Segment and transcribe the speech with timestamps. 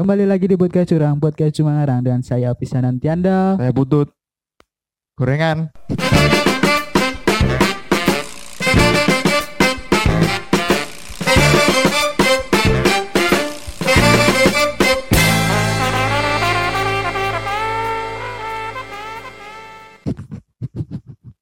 [0.00, 3.60] Kembali lagi di podcast curang, podcast cuma ngarang dan saya Pisanan Tianda.
[3.60, 4.08] Saya butut.
[5.12, 5.68] Gorengan.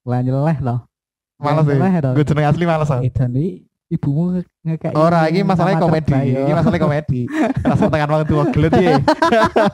[0.02, 0.90] Lah nyeleh loh.
[1.38, 1.62] Males
[2.02, 2.12] toh.
[2.18, 2.90] Gue jeneng asli males.
[3.06, 4.92] Edan iki ibumu nge- ngekek.
[4.92, 6.12] Ora, ini masalahnya komedi.
[6.12, 7.20] Ini masalahnya komedi.
[7.68, 9.00] Rasa tekan waktu tua gelut ya.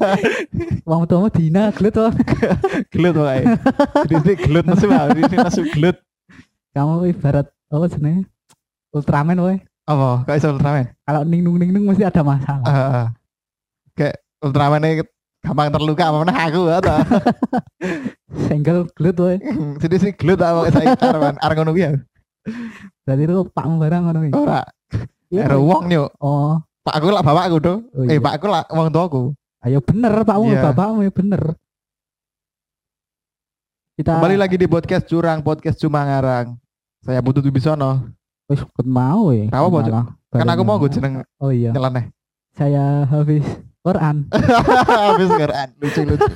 [0.88, 2.06] Wong tuamu dina gelut to.
[2.94, 3.42] Gelut wae.
[4.06, 5.10] Jadi ini gelut nesu lah.
[5.10, 5.96] Ini nesu gelut.
[6.74, 8.30] Kamu ibarat apa jenenge?
[8.94, 9.56] Ultraman woy.
[9.84, 10.22] Apa?
[10.24, 10.94] Kok iso Ultraman?
[11.02, 12.66] Kalau ningnung ningnung mesti ada masalah.
[12.70, 13.06] Heeh.
[13.98, 15.02] Kayak Ultraman ini
[15.44, 16.98] gampang terluka apa meneh aku atau
[18.48, 19.36] Senggel gelut woy.
[19.76, 20.96] jadi sih gelut apa saya
[21.52, 21.90] ngono kuwi ya
[23.02, 24.34] Berarti itu pakmu barang ngono iki.
[24.34, 24.60] ora
[25.28, 25.66] Iya, ero woy.
[25.66, 28.20] wong yo Oh, pak aku lah bapakku do oh eh iya.
[28.20, 30.62] pak aku lah wong tuaku Ayo bener pakmu Iya.
[30.62, 31.42] bapakmu ya bener.
[33.94, 36.58] Kita kembali lagi di podcast curang podcast cuma ngarang
[37.00, 38.10] saya butuh Bisono
[38.44, 39.46] wis ket mau ya.
[39.48, 39.68] Apa?
[39.70, 41.70] Malah kan bareng aku mau gue jeneng Oh iya.
[41.70, 42.10] nyeleneh
[42.52, 43.42] Saya Hafiz
[43.80, 44.26] Quran.
[45.04, 46.26] habis Quran lucu lucu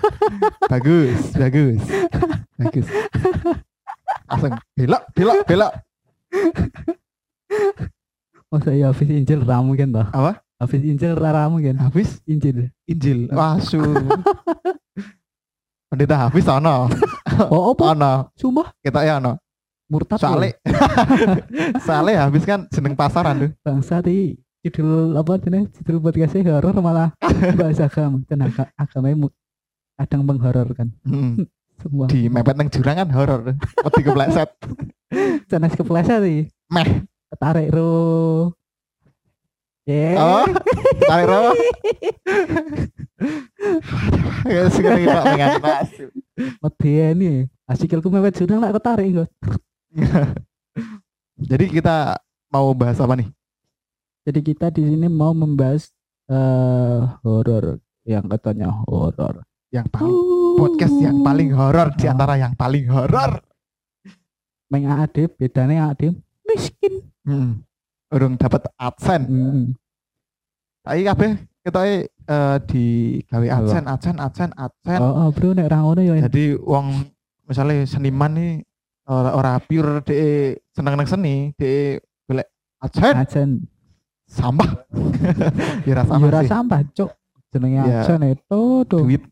[0.66, 1.80] bagus bagus
[2.54, 2.86] bagus
[4.28, 5.72] langsung belok belok belok
[8.48, 10.06] Oh saya Hafiz Injil ramu kan toh.
[10.08, 11.76] apa Hafiz Injil ramu kan.
[11.78, 12.72] habis Injil.
[12.84, 13.78] Injil wasu
[15.88, 16.88] pendeta habis ono
[17.52, 17.84] Oh apa?
[17.92, 19.36] ono Sumpah kita ya ono
[19.88, 20.20] murtad.
[20.20, 20.52] soalnya
[21.80, 27.12] soalnya habis kan jeneng pasaran tuh bangsa di judul apa jenis judul podcastnya horor malah
[27.56, 29.28] bahasa agama dan aga- agama
[29.96, 31.44] kadang menghororkan Hmm.
[31.78, 34.50] Semua di mepet nang jurang kan horor wedi kepleset
[35.50, 37.06] jenis kepleset sih meh.
[37.28, 38.56] Ketarik ro.
[39.88, 40.60] Ya apa
[41.08, 41.52] tarik rawa
[44.52, 45.88] ya sekarang kita pengen pas
[46.60, 47.32] medeni ini.
[47.68, 49.28] Asikilku mepet jurang lah ketarik enggak
[51.50, 51.96] jadi kita
[52.52, 53.28] mau bahas apa nih?
[54.28, 55.88] Jadi kita di sini mau membahas
[56.28, 59.40] eh horor yang katanya horor
[59.72, 60.12] yang paling
[60.58, 63.38] podcast yang paling horor di antara yang paling horor.
[64.68, 66.12] Meng AAD bedanya AAD
[66.44, 67.06] miskin.
[67.22, 67.62] Hmm.
[68.08, 69.22] urung dapat adsen.
[69.28, 69.64] Hmm.
[70.80, 71.30] tapi kabeh
[71.60, 72.84] kita eh di
[73.28, 73.56] gawe Apa?
[73.60, 74.98] adsen adsen adsen adsen.
[74.98, 77.04] Oh, oh bro nek ra ngono ya jadi wong
[77.44, 78.52] misalnya seniman nih
[79.04, 82.48] ora ora pure de seneng nang seni de golek
[82.80, 83.14] adsen.
[83.14, 83.50] Ajen
[84.40, 84.70] sampah.
[85.84, 86.48] Ya Iya sih.
[86.48, 87.10] sampah cuk.
[87.48, 89.04] Jenenge aja itu tuh.
[89.04, 89.24] duit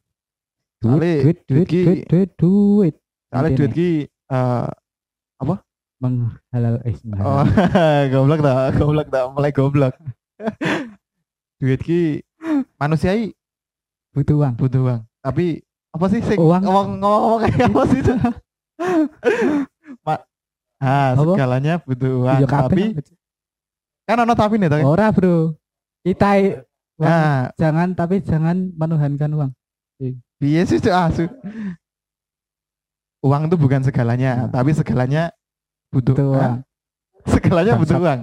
[0.81, 2.95] duit, duit, duit duit, duit, duit,
[3.33, 3.57] duit.
[3.57, 4.67] duit ki eh,
[5.97, 6.93] Menghalal eh
[7.25, 7.41] oh,
[8.13, 9.97] goblok dah goblok dah mulai goblok
[11.61, 12.21] duit ki
[12.77, 13.33] manusia i
[14.13, 14.61] butuh uang.
[14.61, 15.65] butuh uang tapi
[15.97, 16.61] apa sih sing Uang.
[16.69, 18.13] ngomong ngomong ngomong kayak apa sih itu
[20.77, 21.23] ah Apa?
[21.33, 22.83] segalanya butuh uang tapi
[24.07, 25.59] kan ono tapi nih tapi ora, Bro.
[26.07, 26.39] Kita
[27.03, 29.51] nah jangan tapi jangan menuhankan uang.
[30.43, 30.93] Iya sih Cuk.
[30.93, 31.09] Ah,
[33.25, 34.51] Uang itu bukan segalanya, Nah.
[34.53, 35.33] tapi segalanya
[35.91, 36.55] butuh Butuh uang.
[37.33, 38.21] Segalanya butuh uang.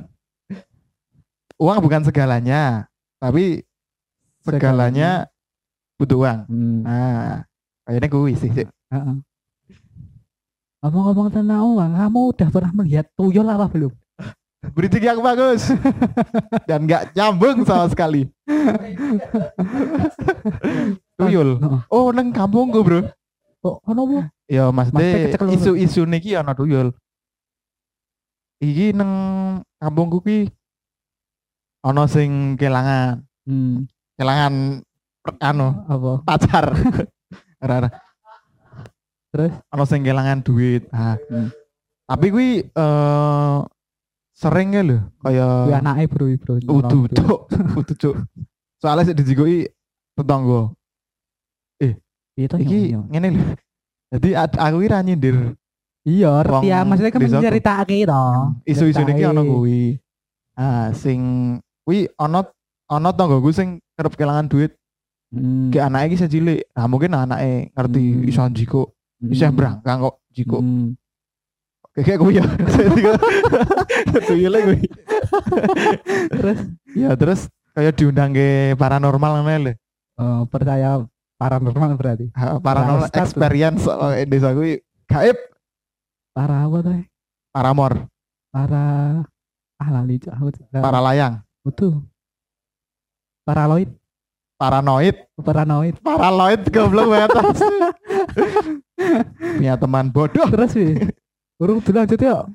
[1.59, 2.88] Uang bukan segalanya,
[3.19, 3.67] tapi
[4.45, 5.28] segalanya
[6.00, 6.39] butuh uang.
[6.47, 6.79] Hmm.
[6.88, 7.44] Nah,
[7.83, 8.51] kayaknya gue sih.
[8.53, 9.16] Heeh.
[10.83, 13.91] Ngomong-ngomong tentang uang, kamu udah pernah melihat tuyul apa belum?
[14.75, 15.67] Beritik yang bagus
[16.69, 18.31] dan nggak nyambung sama sekali.
[21.18, 21.62] Tuyul.
[21.90, 23.00] Oh, neng kampungku bro.
[23.63, 24.19] Oh, ono apa?
[24.50, 26.91] Ya Maksudnya isu-isu niki ana tuyul.
[28.59, 29.12] Iki neng
[29.78, 30.51] kampungku ki
[31.84, 33.84] ana sing kelangan, Hmm.
[34.16, 34.79] kelangan
[35.40, 36.24] anu Apa?
[36.24, 36.72] pacar.
[37.63, 37.91] Ora.
[39.31, 39.51] Terus?
[39.68, 40.88] Ana sing kelangan duit.
[40.91, 41.19] Ah.
[41.28, 41.51] Hmm.
[42.03, 43.57] Tapi kuwi eh
[44.34, 46.53] sering ya lho kaya Kuwi anake, Bro, Bro.
[46.68, 47.40] udu cuk,
[47.80, 48.16] udu cuk.
[48.81, 49.72] Soalnya sik dijikoki
[50.16, 50.74] tetangga.
[52.33, 53.44] Itu Iki ngene lho.
[54.09, 55.38] Jadi ad- aku ki ra nyindir
[56.03, 58.24] Iya, Wong ya maksudnya kan menceritake to.
[58.68, 59.95] isu-isu niki ana kuwi.
[60.51, 61.19] Ah, sing
[61.81, 62.44] kuwi ana
[62.85, 64.75] ana tanggoku sing kerep kelangan duit
[65.31, 65.71] Hmm.
[65.71, 66.62] ke anake iki cilik.
[66.69, 68.27] Nah, mungkin anake ngerti Hmm.
[68.27, 68.81] iso jiko,
[69.24, 69.56] iso Hmm.
[69.56, 70.57] brangkang kok jiko.
[70.59, 70.94] Hmm.
[71.95, 72.45] Kayak kuwi ya.
[74.27, 74.81] Tuyule kuwi.
[76.30, 76.59] Terus
[76.94, 77.41] Ya terus
[77.71, 79.74] kayak diundang ke paranormal ngene lho.
[80.13, 81.01] eh, percaya
[81.44, 82.25] paranormal berarti.
[82.31, 83.19] Ha, Paranormal tuh.
[83.19, 85.36] experience oh, desa kuwi gaib
[86.31, 87.04] Para apa tuh?
[87.51, 87.94] paramor,
[88.50, 88.84] Para
[89.78, 91.44] ah lali aku para layang.
[91.62, 92.01] Betul.
[93.44, 93.92] Paraloid.
[94.54, 97.30] paranoid paranoid paranoid goblok banget
[99.60, 100.95] punya teman bodoh terus sih
[101.60, 102.48] urung dulu lanjut ya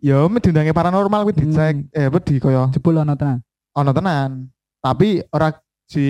[0.00, 1.92] ya me diundangi paranormal kuwi dicek Hmm.
[1.92, 3.44] eh apa di koyo jebul ono tenan
[3.76, 4.48] ono tenan
[4.80, 5.52] tapi ora
[5.84, 6.06] si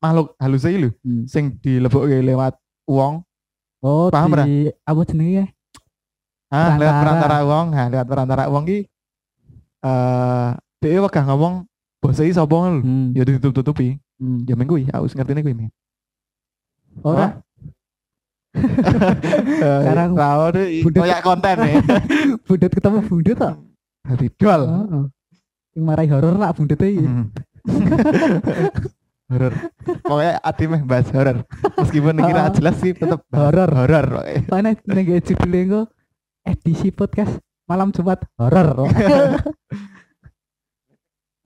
[0.00, 1.24] makhluk halus iki lho Hmm.
[1.28, 2.56] sing dilebokke lewat
[2.88, 3.20] uang
[3.84, 4.44] oh Paham, Ra?
[4.44, 5.44] di apa jenenge
[6.50, 7.38] ah lewat Perantara.
[7.46, 8.78] uang nah lewat perantara uang ki
[9.84, 10.48] eh
[10.80, 11.54] dia wegah ngomong
[12.00, 13.12] bose iki sapa lho hmm.
[13.16, 14.48] ya ditutup-tutupi hmm.
[14.48, 15.70] ya minggu aku ngerti kuwi men
[17.04, 17.38] ora
[18.50, 21.00] sekarang tahu deh Budek.
[21.06, 21.74] kayak konten ya
[22.48, 23.54] bundet ketemu bundet kok
[24.00, 25.04] Hati dol Heeh.
[25.70, 27.04] Sing marai horor lah bundet iki.
[29.30, 29.54] Horor
[30.02, 31.46] pokoknya ati meh bahas horor
[31.78, 32.50] meskipun ini kira Oh.
[32.50, 33.70] jelas sih tetap Horor.
[33.70, 34.06] horor.
[34.50, 35.80] Mana ning judulnya engko
[36.42, 38.90] edisi podcast malam Jumat horor.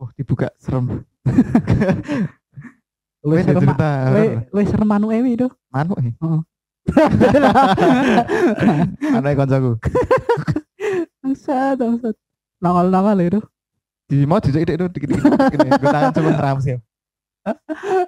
[0.01, 1.05] oh dibuka serem
[3.25, 3.65] Lu serem
[4.49, 5.49] lu serem anu ewi itu.
[5.69, 6.41] manuk nih Heeh.
[9.17, 9.73] anak koncoku
[11.21, 12.17] Bangsat, bangsat.
[12.61, 13.41] Nongol-nongol itu.
[14.05, 16.77] di mau ide itu dikit dikit gini gue tangan cuma ram sih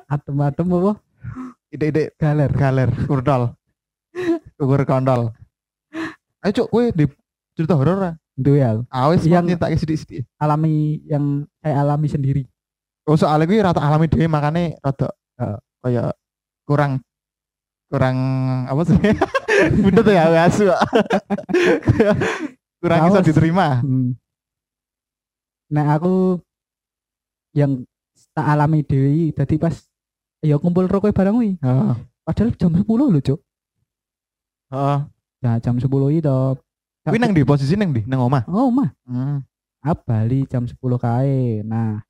[0.08, 0.92] Adem-adem apa?
[1.66, 2.48] ide ide Galer.
[2.54, 3.52] galer kurdol
[4.54, 5.34] kukur kondol
[6.40, 7.04] ayo cuk kue di
[7.52, 8.78] cerita horor lah Itu ya.
[8.88, 12.42] awes Yang- tak sidik Alami yang saya alami sendiri.
[13.04, 15.58] oh soalnya gue rata alami dhewe makanya rada Heeh.
[15.82, 16.10] kayak
[16.64, 16.92] kurang
[17.90, 18.16] kurang
[18.70, 18.96] apa sih
[19.84, 20.70] bener tuh ya asu
[22.78, 23.26] kurang bisa Males.
[23.26, 24.14] diterima Hmm.
[25.66, 26.38] Nah aku
[27.50, 27.82] yang
[28.36, 29.72] tak alami dewi tadi pas
[30.44, 31.56] ya kumpul rokok barang wi.
[31.64, 31.96] Heeh.
[32.26, 33.40] Padahal jam 10 loh, Cuk.
[34.74, 34.98] Heeh.
[35.40, 36.38] Nah, jam 10 itu.
[37.06, 38.44] Kuwi nang di posisi nang di nang omah.
[38.50, 38.90] Oh, mah.
[39.06, 39.40] Hmm.
[39.80, 41.62] Bali jam 10 kae.
[41.62, 42.02] Nah,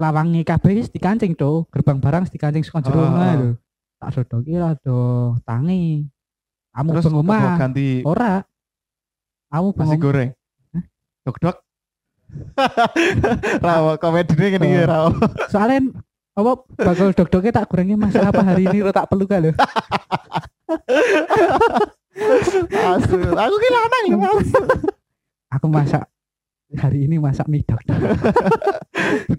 [0.00, 1.68] lawangi kabeh wis dikancing, Cuk.
[1.68, 3.50] Gerbang barang wis dikancing saka jero omah lho.
[4.00, 6.08] Tak dodoki lah do tangi.
[6.72, 7.56] Kamu Terus beng apa omah.
[7.60, 8.32] ganti Ora.
[9.52, 10.00] Kamu nasi omah.
[10.00, 10.30] goreng.
[11.24, 11.56] Dok dok.
[13.66, 14.86] rawo komedi ini gini Oh.
[14.86, 15.08] rawo.
[15.52, 15.92] Soalnya
[16.36, 19.52] apa bakal dok-doknya tak gorengnya masak apa hari ini lo tak perlu kan lho.
[22.72, 23.16] Asu.
[23.16, 24.50] Aku lho Mas.
[25.52, 26.04] Aku masak
[26.74, 27.78] hari ini masak mie dok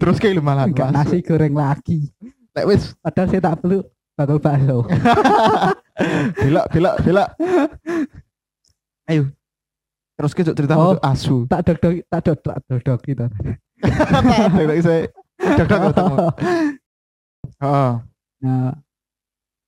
[0.00, 2.08] Terus kayak malah enggak nasi goreng lagi.
[2.56, 3.84] Nek wis Padahal saya tak perlu
[4.18, 4.78] bakal bakso.
[6.42, 7.28] belok belok belok.
[9.06, 9.30] Ayo.
[10.18, 10.98] Terus Cuk, cerita Oh.
[10.98, 11.46] untuk asu.
[11.46, 13.24] tak dok-dok tak dok tak dok gitu.
[13.78, 15.00] Tak ada saya.
[15.38, 16.16] Dok dok ketemu.
[17.62, 17.90] Heeh.
[18.38, 18.70] Nah,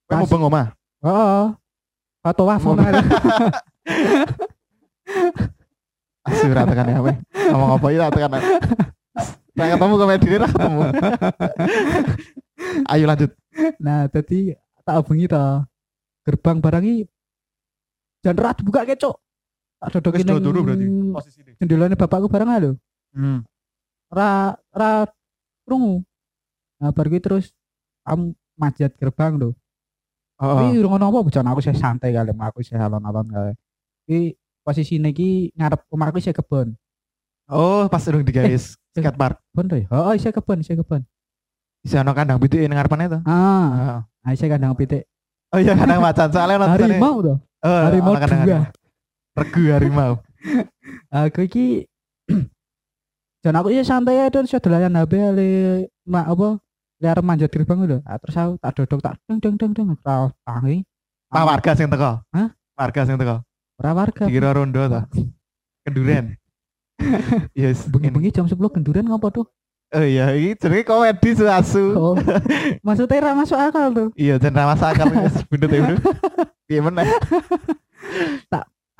[0.03, 0.67] Kowe mau Pas- beng omah?
[1.01, 1.45] oh.
[2.21, 2.95] Mau- nang.
[6.21, 7.15] Asu ra tekan ya weh.
[7.49, 8.31] Ngomong apa ya tekan.
[9.51, 10.81] Nah ketemu komedi ini ketemu.
[12.87, 13.31] Ayo lanjut.
[13.79, 14.53] Nah, tadi
[14.83, 15.45] tak bengi to.
[16.21, 17.09] Gerbang barang iki
[18.21, 19.15] jan rat buka kecok.
[19.81, 21.51] Tak dodoki Wis ning dulu berarti posisi ini.
[21.57, 22.71] jendelane bapakku barang lho.
[23.17, 23.41] Hmm.
[24.13, 25.09] ra ra
[25.65, 26.05] krungu.
[26.77, 27.49] Nah, bar kuwi terus
[28.05, 29.49] am majat gerbang lho.
[30.37, 33.53] Oh, Kuwi urung ono apa bojan aku sih santai kali aku sih alon-alon kali.
[34.05, 34.19] Iki
[34.61, 36.77] posisine iki ngarep omahku sih kebon.
[37.51, 38.53] oh pas urung digawe
[38.93, 39.41] skatepark.
[39.49, 39.87] Kebon to ya?
[39.89, 41.01] Oh, isih kebon, isih kebon.
[41.81, 43.19] Isi ono kandang pitik ning ngarepane to.
[43.25, 43.99] Ah, Heeh.
[44.29, 45.09] ah isih kandang pitik.
[45.49, 47.33] Oh iya kandang macan soalnya tulisannya- Harimau to.
[47.61, 48.61] Oh, harimau dua.
[49.31, 50.19] Regu harimau.
[51.07, 51.87] Aku iki
[53.43, 55.47] jan aku isih santai ae terus dolanan HP ale
[56.03, 56.47] mak apa
[57.01, 57.97] le arep manjat gerbang lho.
[58.03, 60.83] Ah, terus aku tak dodok tak deng deng deng deng ra tangi.
[61.31, 62.19] Pak warga sing teko.
[62.35, 62.47] Hah?
[62.75, 63.39] Warga sing teko.
[63.79, 64.27] Ora warga.
[64.27, 65.01] Dikira rondo to.
[65.87, 66.35] Kenduren.
[67.55, 67.87] Yes.
[67.91, 69.47] Bengi-bengi jam 10 genduran ngopo tuh?
[69.91, 71.83] Oh iya, ini jenenge komedi su asu.
[71.99, 72.15] Oh.
[72.85, 74.07] Maksudnya ra masuk akal tuh.
[74.15, 75.81] Iya, jan ra masuk akal wis bener ya.
[75.83, 75.95] Bro.
[76.67, 77.07] Piye meneh?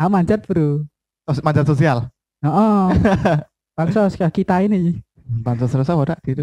[0.02, 0.90] Ah manjat, Bro.
[1.30, 2.10] Sos- Manjat sosial.
[2.42, 2.82] Heeh.
[3.78, 4.98] Pansos kita ini.
[5.46, 6.42] Pansos apa dak gitu.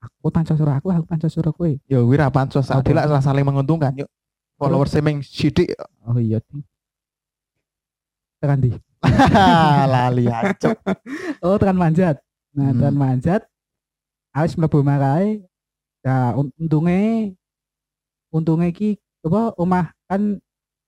[0.00, 1.68] Aku pansos suruh aku, aku pansos suruh kowe.
[1.84, 2.80] Ya wira pansos Apa?
[2.80, 4.08] adil lah saling menguntungkan yuk.
[4.56, 5.76] Followers seming sithik.
[6.08, 6.40] Oh iya.
[8.40, 8.70] Tekan di.
[9.92, 10.76] Lali acuk.
[11.44, 12.16] Oh, tekan manjat.
[12.56, 12.78] Nah, Hmm.
[12.80, 13.42] tekan manjat.
[14.32, 15.44] Awis mlebu makae.
[16.00, 17.32] Nah, un- untunge
[18.32, 20.38] untunge iki apa omah kan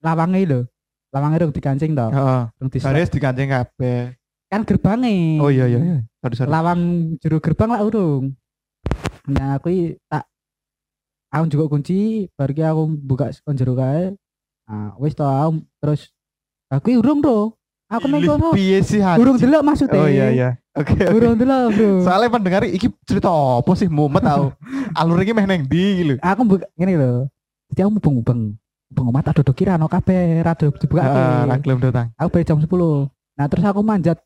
[0.01, 0.61] lawange lho.
[1.19, 2.07] Lawange rung dikancing to.
[2.15, 2.43] Heeh.
[2.63, 4.15] Rung di Garis dikancing kabeh.
[4.49, 5.43] kan gerbange.
[5.43, 5.99] Oh iya iya iya.
[6.25, 6.49] Sorry sorry.
[6.49, 6.81] lawang
[7.21, 8.33] jero gerbang lah urung.
[9.29, 10.25] Nah aku tak
[11.29, 14.17] aku juga kunci, baru ki aku buka sekon jero kae.
[14.65, 16.01] Nah, wis to aku terus
[16.71, 17.53] aku urung to.
[17.89, 19.17] Aku Lih, kono Piye sih hati?
[19.17, 19.97] urung delok maksudnya.
[19.97, 20.49] Oh iya iya.
[20.77, 20.93] Oke.
[20.93, 21.09] oke.
[21.09, 22.05] Burung delok, Bro.
[22.05, 24.53] Soalnya pendengar iki cerita apa sih mumet tau.
[25.01, 26.15] Alur iki meh neng ndi lho.
[26.21, 27.13] aku buka ngene lho.
[27.73, 28.61] Jadi aku mubeng-mubeng.
[28.91, 31.03] Omah tak duduk kira ono kabeh rada dibuka.
[31.03, 32.09] Heeh, ra gelem datang.
[32.17, 33.09] Aku balik jam 10.
[33.37, 34.19] Nah, terus aku manjat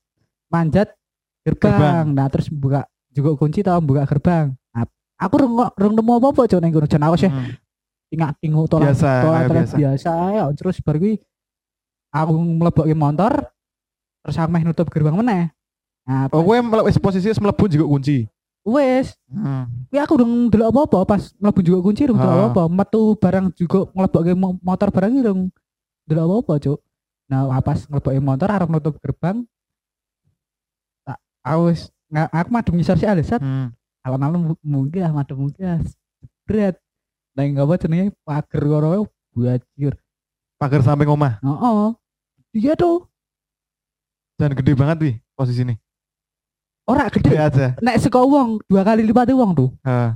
[0.47, 0.95] manjat
[1.43, 1.75] gerbang.
[1.75, 2.07] Gerbang.
[2.15, 4.55] Nah, terus buka juga kunci tau buka gerbang.
[4.71, 4.87] Nah,
[5.19, 6.87] aku rung rung nemu apa-apa cok ning kono.
[6.87, 7.53] Jan aku sih Hmm.
[8.07, 9.75] tingak-tinguk tolak Biasa, tolak biasa.
[9.75, 10.45] biasa ya.
[10.53, 11.15] Terus baru kuwi
[12.09, 13.33] aku mlebokke motor
[14.23, 15.51] terus aku meh nutup gerbang meneh.
[16.03, 18.27] Nah, Oh, kowe mele- wis posisi mlebu juga kunci.
[18.63, 19.65] Wes Hmm.
[19.89, 22.49] Kuwi aku urung ndelok apa-apa pas mlebu juga kunci ndelok Ah.
[22.49, 22.63] apa-apa.
[22.69, 25.41] Metu barang juga nglebokke mo- motor barang iki urung
[26.05, 26.79] ndelok apa-apa, Cuk.
[27.27, 29.43] Nah, pas nglebokke motor arep nutup gerbang
[31.03, 33.41] tak aku wis nga- aku madem ngisor sih alisat.
[33.41, 33.73] Hmm.
[34.03, 35.79] Alon-alon munggah madem munggah.
[36.43, 36.77] Berat.
[37.33, 39.95] Nah, enggak apa jenenge pager kono buajir.
[40.57, 41.89] Pagar samping omah Heeh.
[42.53, 43.09] Iya tuh.
[44.37, 45.75] dan gede banget wi posisi ini.
[46.93, 47.67] Ora Gede aja.
[47.81, 49.71] Nek saka wong dua kali lipat wong tuh.
[49.81, 50.11] Heeh.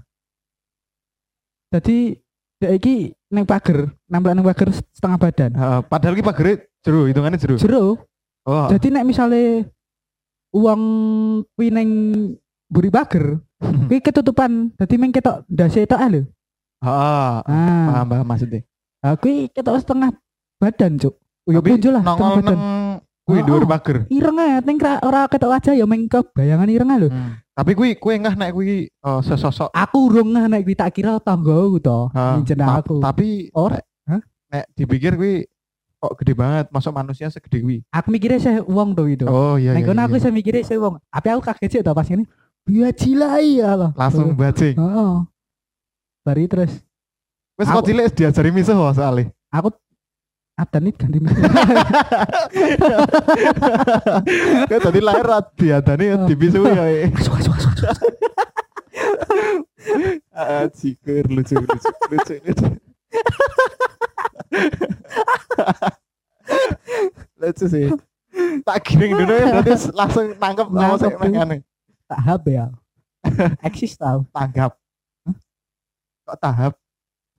[1.72, 2.20] Jadi
[2.60, 2.96] dek iki
[3.32, 5.50] neng pager, nempel neng pager setengah badan.
[5.56, 6.52] Heeh, padahal ki pagere
[6.84, 7.56] jero, hitungannya jero.
[7.56, 7.84] Jero
[8.46, 8.70] Oh.
[8.70, 9.66] Jadi nek misale
[10.54, 10.82] uang
[11.58, 11.88] kuwi ning
[12.70, 14.70] mburi pager, kuwi ketutupan.
[14.78, 16.22] Dadi meng ketok ndase tok ae lho.
[16.78, 17.34] Heeh.
[17.42, 18.62] Ah, Paham paham maksudnya.
[19.18, 20.14] kuwi ketok setengah
[20.62, 21.18] badan, Cuk.
[21.42, 22.58] Tapi punjul lah setengah Nongol badan.
[23.26, 23.68] Kuwi Oh, dhuwur oh.
[23.68, 24.06] pager.
[24.06, 27.08] Ireng ae, ning ra- ora ketok aja ya meng kebayangan ireng ae lho.
[27.10, 27.34] Hmm.
[27.52, 31.82] Tapi kuwi kuwi ngah nek kuwi oh, sesosok Aku urung nek kuwi tak kira tanggoku
[31.82, 31.98] to.
[32.14, 32.38] Ta-
[32.78, 33.02] aku.
[33.02, 33.82] Tapi Ora.
[34.06, 34.22] Hah?
[34.46, 35.42] nek dipikir kuwi
[35.96, 37.78] kok gede banget, masuk manusia segede kuwi.
[37.90, 39.26] Aku mikirnya saya uang tuh itu.
[39.26, 40.02] Oh iya Nek iya.
[40.06, 41.02] aku saya mikirnya saya uang.
[41.02, 42.22] Tapi aku kaget sih to pas ini.
[42.66, 43.90] Iya cilai ya Allah.
[43.98, 44.78] langsung bajing.
[44.78, 45.14] Heeh.
[46.22, 46.72] Bari terus
[47.58, 49.34] Aku- kok cilik diajari misuh soalnya.
[49.48, 49.72] aku
[50.56, 51.20] ada nih ganti
[54.68, 56.84] Kayak tadi lahir diadani dibisuhi ya.
[56.88, 57.12] eh.
[57.12, 57.72] Masuk, masuk, masuk.
[60.36, 61.78] Ah, cikur lucu lucu
[62.10, 62.66] lucu lucu.
[67.40, 67.86] lucu sih.
[68.66, 71.56] Tak giring dulu ya berarti langsung nangkep sama saya makanya.
[72.04, 72.68] tahap ya
[73.62, 74.76] eksis tau Tanggap.
[76.26, 76.74] Kok tahap?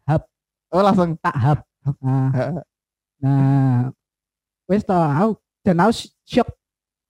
[0.08, 0.24] Hap.
[0.72, 2.64] Oh langsung tahap Heeh.
[3.18, 3.90] Nah
[4.66, 5.32] wes tau aku
[5.66, 5.92] dan aku
[6.24, 6.50] shock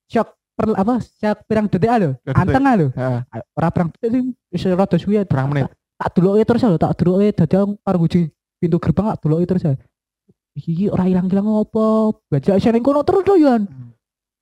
[0.08, 3.22] shock per apa shock pirang detik lho anteng lho Heeh.
[3.54, 5.68] ora pirang detik sih wis rada suwi Pirang menit.
[5.98, 9.74] tak duluke terus lho tak duluke dadi karo guji pintu gerbang tak duluke terus ya
[10.56, 11.86] iki ora ilang-ilang apa
[12.30, 13.64] bajak sing kono terus lho Yon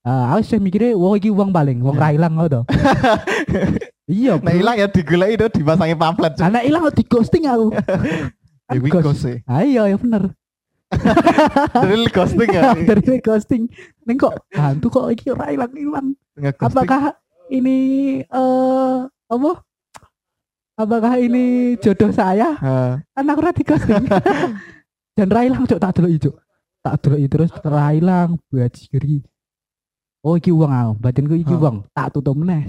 [0.05, 2.61] Ah, aku sih mikirnya, wong iki uang paling, wong ra ilang ngono to.
[4.05, 6.37] Iya, Nah hilang ya digulai itu dipasangi pamflet.
[6.37, 7.73] Karena ilang kok di ghosting aku.
[8.69, 9.01] Ya kuwi Ghost.
[9.01, 9.37] ghost sih.
[9.45, 10.29] Ah, iya, ya bener.
[11.73, 12.61] Dari ghosting ya.
[12.89, 13.63] Dari ini ghosting.
[14.05, 16.13] Neng kok hantu kok iki ora ilang-ilang.
[16.61, 17.17] Apakah
[17.49, 17.77] ini
[18.21, 19.51] eh apa?
[20.75, 22.55] Apakah ini jodoh saya?
[23.15, 24.05] Kan aku ora di ghosting.
[25.17, 26.31] Dan ra ilang cok tak delok ijo.
[26.83, 29.23] Tak delok terus ra ilang bajiri.
[30.25, 31.85] Oh iki uang aku, batinku iki uang.
[31.93, 32.65] Tak tutup meneh.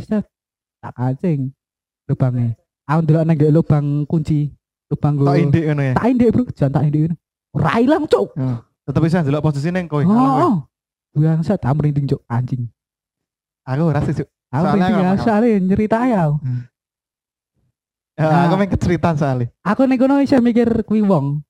[0.80, 1.50] Tak kacing
[2.06, 2.54] lubangnya.
[2.86, 4.46] Aku ndelok nang lubang kunci,
[4.86, 5.42] lubang gue.
[5.42, 5.94] indik ngono ya.
[5.98, 6.44] Tak indek, Bro.
[6.54, 7.14] Jangan tak ngono.
[7.56, 8.36] Ora ilang, Cuk.
[8.86, 10.04] Tetep bisa ndelok posisi neng kowe.
[11.10, 12.20] Buang set tak merinding, Cuk.
[12.28, 12.68] Anjing.
[13.64, 14.12] Aku ora sih.
[14.14, 14.28] Cuk.
[14.52, 16.22] Aku merinding ya, soalnya cerita ya.
[18.16, 18.48] Ya, Nah.
[18.48, 19.52] aku main keceritaan soalnya.
[19.60, 21.44] Aku ning kono isih mikir kuwi wong.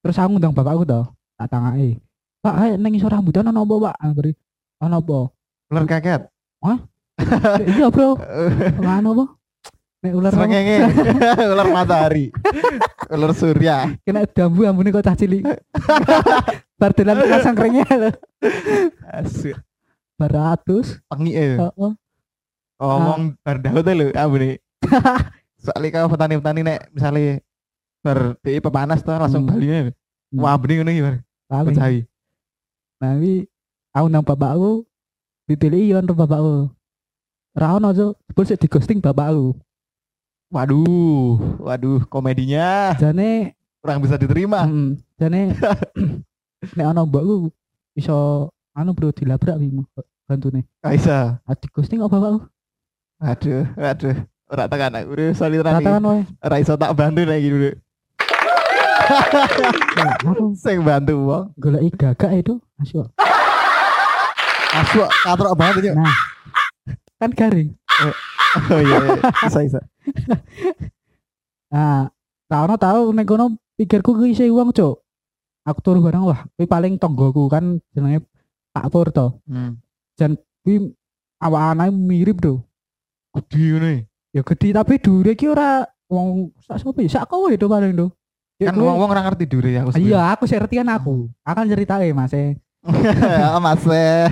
[0.00, 1.04] Terus aku ngundang bapakku to.
[1.36, 2.00] Tak tangake.
[2.40, 4.16] Pak, ayo nang isor rambutan ono apa, Pak?
[4.16, 4.32] Beri.
[4.80, 5.18] Ono apa?
[5.68, 6.22] Ular kaget.
[7.68, 8.16] iya, Bro.
[8.80, 9.24] Ono apa?
[9.98, 10.46] Nek ular apa?
[10.46, 10.76] Serengenge.
[11.54, 12.26] Ular matahari.
[13.10, 13.98] Ular surya.
[14.06, 15.42] kena dambu ambune kok cah cilik.
[16.80, 18.10] Bar dolan pasang keringnya lho.
[19.02, 19.58] Asik.
[20.14, 21.02] Baratus.
[21.10, 21.66] Pengi ya.
[21.66, 21.92] Heeh.
[22.78, 24.62] Ngomong bar daud lho abu nih.
[25.66, 27.42] Soalnya kalau petani-petani nek misalnya
[27.98, 29.50] bar di pepanas tuh langsung Hmm.
[29.50, 29.90] balinya.
[30.30, 30.38] Hmm.
[30.38, 31.16] Wah bening ngono iki bar.
[31.66, 31.98] Pecahi.
[33.02, 33.50] Nah, wi
[33.90, 34.86] aku nang bapakku
[35.50, 36.70] ditili yo nang bapakku.
[37.58, 38.14] Ra ono Cuk.
[38.30, 39.58] Jebul sik di ghosting bapakku.
[40.48, 43.52] Waduh, waduh komedinya Jane
[43.84, 44.64] kurang bisa diterima.
[44.64, 45.52] Mm, jane
[46.76, 47.52] nek ana mbokku
[47.92, 49.68] iso anu bro dilabrak wi
[50.24, 50.64] bantune.
[50.80, 51.36] Kaisa.
[51.44, 52.48] Ati ghosting kok bapakku.
[53.20, 54.16] Aduh, aduh.
[54.48, 55.84] Ora tekan aku udah soliran iki.
[55.84, 56.22] Katakan wae.
[56.40, 57.70] Ora iso tak bantu nek iki dulu.
[60.64, 61.44] Sing bantu wong.
[61.60, 63.08] goleki gagak itu asyik.
[64.80, 65.96] Asu katrok banget ini.
[65.96, 66.18] Nah.
[67.20, 67.77] Kan garing.
[68.72, 69.20] Oh iya, iya.
[69.44, 69.80] bisa bisa.
[71.68, 72.08] Nah,
[72.64, 75.04] ono tau nek kono pikirku kuwi isih wong, Cuk.
[75.68, 78.24] Aku turu bareng wah, kuwi paling tonggoku kan jenenge
[78.72, 79.36] Pak Pur to.
[79.44, 79.76] Hmm.
[80.64, 80.96] Kuwi
[81.44, 82.64] awak mirip do.
[83.36, 83.88] Gede ngono
[84.32, 84.40] ya.
[84.40, 87.04] Gede tapi dure iki ora wong sak sapa?
[87.04, 88.08] Sak kowe do paling do.
[88.58, 89.94] Ya Kan wong-wong ora ngerti dure ya aku.
[90.02, 91.30] Iya, aku sih ngerti kan aku.
[91.46, 92.34] Akan ceritain Mas.
[92.34, 92.58] eh.
[93.64, 94.26] Mas eh.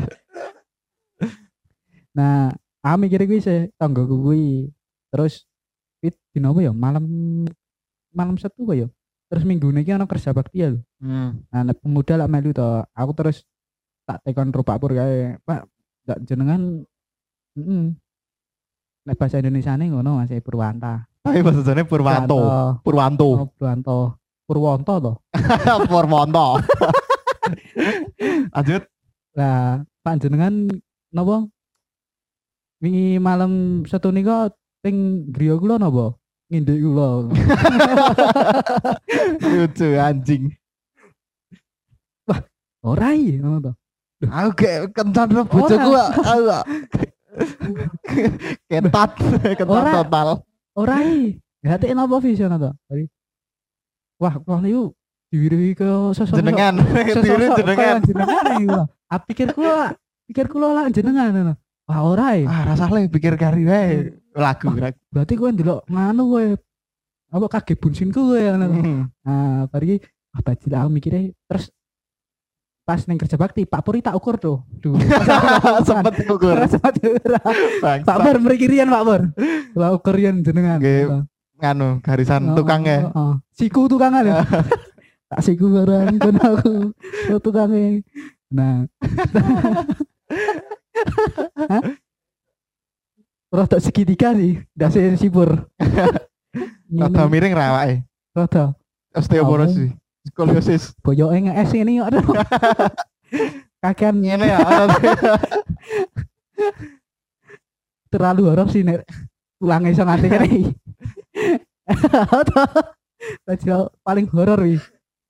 [2.16, 2.50] Nah,
[2.87, 4.71] aku mikir kuwi sih tanggoku kuwi.
[5.11, 5.43] Terus
[5.99, 6.71] it dino ya?
[6.71, 7.05] Malam
[8.14, 8.88] malam Sabtu kok ya.
[9.26, 10.71] Terus minggu iki ana kerja bakti ya.
[11.02, 11.43] Hmm.
[11.50, 12.62] Nah, pemuda lah melu to.
[12.95, 13.43] Aku terus
[14.07, 15.35] tak tekon ro Pak Pur kae.
[15.43, 15.66] Pak,
[16.07, 16.87] ndak jenengan
[17.59, 17.85] heeh.
[19.07, 21.11] Nek bahasa Indonesia nih ngono Mas eh, Purwanta.
[21.26, 22.38] Tapi bahasane Purwanto.
[22.87, 23.26] Purwanto.
[23.26, 23.99] Oh, Purwanto.
[24.47, 25.12] Purwonto to.
[25.90, 26.62] Purwanto.
[28.55, 28.83] Lanjut.
[29.35, 30.71] Lah, panjenengan
[31.11, 31.50] napa?
[32.76, 34.52] Wingi malam Sabtu nika
[34.85, 36.12] teng griya kula napa?
[36.52, 37.09] Ngindek kula.
[39.56, 40.52] Lucu anjing.
[42.87, 43.73] Ora iya ngono to.
[44.30, 46.21] Aku kayak kencan lo bojoku aku.
[48.71, 49.11] Ketat,
[49.59, 50.28] ketat total.
[50.76, 51.35] Ora iya.
[51.66, 52.71] Hati napa vision to?
[52.87, 53.04] Tadi.
[54.23, 54.95] Wah, wah niku
[55.33, 57.99] diwiri ke sosok Jenengan, diri jenengan.
[58.06, 58.85] jenengan iki kula.
[59.11, 59.92] Ah pikir kula,
[60.30, 61.59] pikir kula lah jenengan.
[61.87, 62.50] Wah, ora iya.
[62.50, 64.11] Ah, rasa le pikir kari wae.
[64.35, 64.99] Lagu, lagu.
[65.07, 66.45] Berarti kowe ndelok nganu kowe.
[67.31, 68.66] Apa kaget bunsin kowe ngono.
[68.66, 69.00] Hmm.
[69.23, 70.02] Nah, bari
[70.35, 71.71] ah bajil aku mikirnya terus
[72.87, 74.66] pas neng kerja bakti Pak Puri tak ukur tuh.
[74.83, 74.99] Duh.
[75.87, 76.66] Sempet ora.
[77.83, 78.07] Bangsa.
[78.07, 79.23] Pak Pur mriki riyen Pak Pur.
[79.78, 80.83] Lah ukur riyen jenengan.
[80.83, 81.23] Nggih,
[81.57, 83.09] Nganu, garisan Oh, tukangnya.
[83.16, 83.33] oh, oh.
[83.57, 84.45] Siku tukangan ya.
[85.26, 86.75] tak siku barang kon aku.
[87.33, 88.05] Oh, tukangnya.
[88.52, 88.85] Nah.
[93.47, 95.71] Rada segitiga sih, dasi sipur.
[97.00, 98.05] Rada miring ra awake.
[98.37, 98.75] Rada.
[99.17, 99.97] Osteoporosis.
[100.26, 100.93] Skoliosis.
[101.00, 102.11] boyoke nge-es ini kok.
[103.83, 104.59] Kakean Ngene ya.
[108.11, 109.05] terlalu horor sih nek
[109.61, 110.49] pulang iso nganti kene.
[113.47, 114.81] Bajil paling horor wi.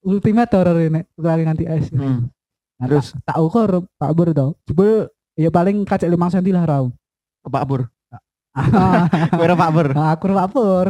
[0.07, 1.91] Ultimate horor ini pulang nganti es.
[1.93, 2.31] Hmm.
[2.77, 3.17] Nah, Terus?
[3.25, 4.37] tak, ukur Pak Bur.
[4.37, 6.85] Coba ya paling kacek 5 cm lah rau.
[7.47, 7.87] Pak Pur.
[9.39, 9.87] Kowe Pak Pur.
[9.93, 10.87] Nah, aku Pak Pur.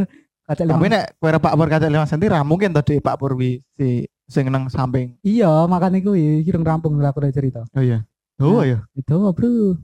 [0.46, 3.34] Kacek Tapi 5 nek kowe Pak Pur kacak 5 cm ra mungkin tadi Pak Pur
[3.34, 5.18] wi si sing nang samping.
[5.26, 7.66] Iya, makanya kuwi kirung rampung lah aku udah cerita.
[7.74, 8.06] Oh iya.
[8.38, 8.86] Oh iya.
[8.94, 9.74] Itu bro.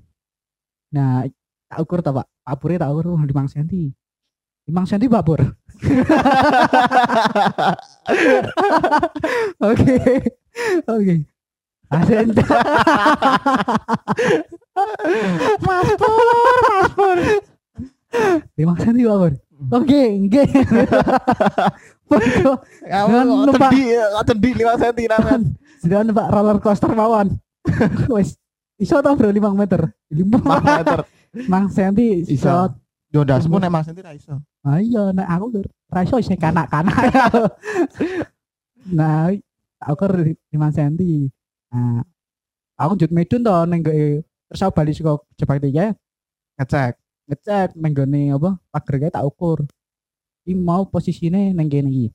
[0.94, 1.26] Nah,
[1.66, 2.26] tak ukur tak pak.
[2.46, 3.90] Pak Pur tak ukur oh, 5 cm.
[4.70, 5.42] 5 cm Pak Pur.
[9.66, 9.98] Oke.
[10.86, 11.14] Oke.
[11.92, 12.28] Asen.
[15.62, 16.26] Mas Pur,
[16.68, 17.18] Mas Pur.
[18.56, 19.32] 5 cm Pak Pur.
[19.72, 20.48] Oke, nggih.
[22.12, 22.50] Foto
[22.84, 23.82] Kamu cendi,
[24.26, 25.38] cendi 5 cm namanya.
[25.80, 27.38] sudah numpak roller coaster mawon.
[28.14, 28.36] Wes
[28.76, 29.80] iso tau bro 5 meter.
[30.10, 31.00] 5 meter.
[31.48, 32.74] Mang senti Iso.
[33.12, 34.34] Yo ndasmu nek 5 cm ra iso.
[34.66, 35.46] Ah iya nek aku
[35.88, 36.92] ra iso isih kanak-kanak.
[38.98, 39.30] nah,
[39.80, 40.12] aku ker
[40.52, 41.30] 5 senti.
[41.72, 42.04] Nah,
[42.76, 44.20] aku jut medun to ning ngge
[44.52, 45.96] terus aku bali saka Jepang ya
[46.60, 47.00] Ngecek.
[47.22, 49.64] ngecek ning gone apa pager kae tak ukur.
[50.44, 52.06] Iki mau posisine ning kene iki.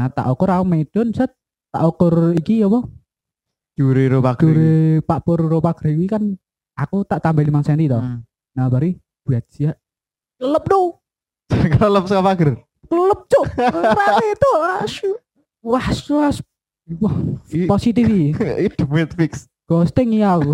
[0.00, 1.36] Nah, tak ukur aku medun set
[1.68, 2.80] tak ukur iki apa
[3.74, 6.38] Juri ro Pak Dure Pak Pur ro pager iki kan
[6.78, 7.98] aku tak tambah 5 cm to.
[7.98, 8.22] Hmm.
[8.54, 8.94] Nah, bari
[9.26, 9.74] buat sia.
[10.38, 10.98] Lelep do.
[11.50, 12.54] Kalau lep sama pager.
[12.86, 13.46] Lelep cuk.
[13.58, 14.50] Rame itu.
[14.78, 15.10] Asu.
[15.64, 16.38] Wah, was.
[17.00, 17.16] Wah,
[17.64, 18.36] positif iki.
[18.68, 19.48] Itu duit fix.
[19.64, 20.52] Ghosting ya aku.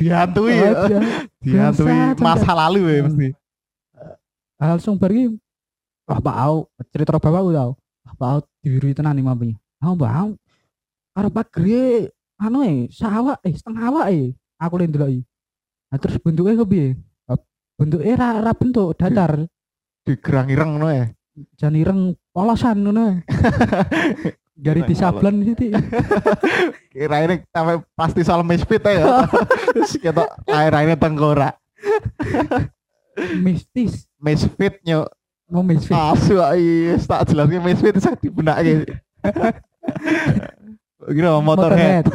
[0.00, 0.70] Dihantui ya.
[1.44, 3.28] Dihantui masa lalu ya mesti.
[4.56, 5.36] Langsung bari
[6.06, 7.74] Wah, Pak Au, cerita bapakku tau.
[8.16, 9.52] Pak Au diwiri tenan iki mampu.
[9.82, 10.28] Ah, Mbak Au.
[11.12, 14.32] Karo pager anu e, sawak eh setengah awak e.
[14.56, 15.22] Aku ndelok iki.
[15.92, 16.56] Nah, terus bentuknya?
[17.28, 17.36] Ah,
[17.76, 19.44] Bentuknya ra, ra bentuk datar.
[20.06, 21.10] Digerang-ireng no ya.
[21.60, 23.20] jan ireng polosan ngono.
[24.56, 25.68] Gari Ireng disablan sih.
[26.96, 29.28] Kira ini sampai pasti soal misfit ya.
[29.76, 31.60] Terus kita air ini tengkorak.
[33.36, 34.08] Mistis.
[34.16, 35.04] Misfit nyo.
[35.52, 35.92] Mau mistis.
[35.92, 38.88] Asu iya tak jelas ki misfit sak dibunake.
[41.12, 42.08] Kira motorhead.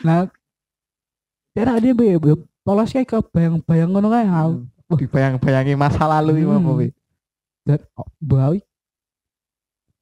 [0.00, 0.26] nah,
[1.52, 2.32] cara dia be, be
[2.64, 4.24] polos kayak kebayang-bayang ngono kae.
[4.24, 4.64] Hmm.
[4.96, 6.56] Dibayang-bayangi masa lalu iki Hmm.
[6.56, 6.88] apa kuwi.
[7.68, 8.56] Dan oh, bau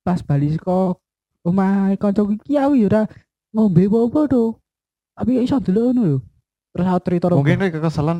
[0.07, 0.95] pas bali saka
[1.43, 3.03] omah kancaku iki aku ya ora
[3.51, 4.45] ngombe apa-apa to.
[5.17, 6.19] Tapi iso delok ngono lho.
[6.71, 8.19] Terus aku cerita Mungkin kuwi kekeselan.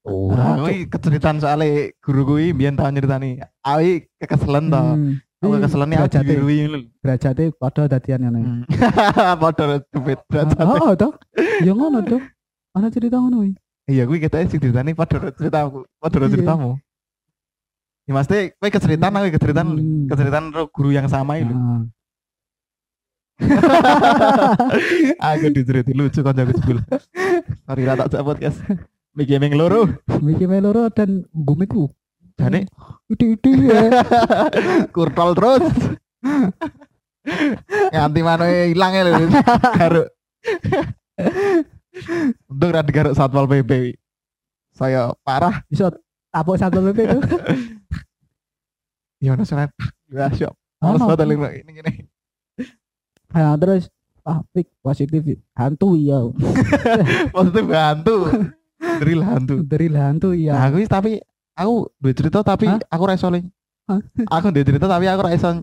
[0.00, 0.32] ora.
[0.32, 1.68] Nah, kuwi keceritaan soalnya
[2.00, 3.44] guru kuwi biyen tau nyeritani.
[3.60, 4.80] Awi kekeselan to.
[4.80, 5.12] Hmm.
[5.40, 6.88] Aku kekeselan ya Derajate- diwirui ngono lho.
[7.00, 8.38] derajate padha dadian ngono.
[8.40, 8.62] Hmm.
[9.42, 10.56] Padha duit derajat.
[10.62, 11.12] Oh, toh.
[11.60, 12.20] Ya ngono tuh.
[12.72, 13.58] Ana cerita ngono iki.
[13.90, 16.30] Iya, gue kita sih ceritanya pada ceritaku, pada Iya.
[16.30, 16.78] ceritamu.
[18.10, 20.10] Ya maksudnya, gue keceritaan, gue keceritaan, Hmm.
[20.10, 21.54] keceritaan guru yang sama itu.
[25.30, 26.82] Aku diceritain lucu kan jago sebel.
[27.70, 28.10] Sorry lah tak
[28.42, 28.58] guys.
[29.14, 29.86] Miki ming loro.
[30.18, 31.86] Miki meloro dan gumiku.
[32.34, 32.66] Jane
[33.06, 33.80] Ide-ide ya.
[34.94, 35.70] kurtol terus.
[37.94, 39.30] Nganti mana hilang ya lho.
[39.78, 40.08] Garuk.
[42.50, 43.94] Untung ra digaruk satpol PP.
[44.74, 45.62] Saya parah.
[45.70, 45.94] Bisa
[46.34, 47.18] tapuk satu PP itu.
[49.20, 49.68] Ya ono soalnya.
[50.08, 50.56] Ya siap.
[50.80, 51.92] Harus banget ini gini.
[53.30, 53.92] Nah, terus
[54.24, 55.22] ah fik positif
[55.54, 56.24] hantu iya.
[57.36, 58.16] Positif hantu.
[58.80, 59.60] Drill hantu.
[59.64, 60.52] Dari hantu Nah, iya.
[60.56, 61.20] aku tapi
[61.52, 62.80] aku duwe cerita tapi Hah?
[62.88, 63.04] aku.
[63.06, 64.00] Hah?
[64.40, 65.62] Aku duwe cerita tapi aku ra iso